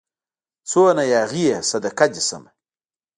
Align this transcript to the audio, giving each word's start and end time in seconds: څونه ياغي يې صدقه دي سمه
څونه 0.69 1.03
ياغي 1.13 1.43
يې 1.49 1.57
صدقه 1.69 2.05
دي 2.13 2.21
سمه 2.29 2.51